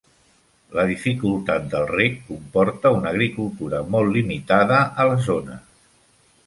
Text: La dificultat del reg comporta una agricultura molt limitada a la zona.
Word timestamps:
La 0.77 0.85
dificultat 0.91 1.67
del 1.75 1.85
reg 1.91 2.15
comporta 2.31 2.95
una 2.97 3.13
agricultura 3.13 3.83
molt 3.97 4.15
limitada 4.19 4.83
a 5.05 5.09
la 5.13 5.19
zona. 5.31 5.65